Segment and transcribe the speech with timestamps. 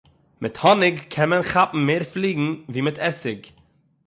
[0.41, 3.41] מיט האָניק קען מען כאַפּן מער פֿליגן ווי מיט עסיק.